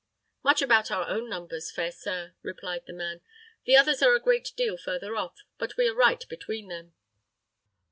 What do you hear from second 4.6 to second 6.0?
further off; but we are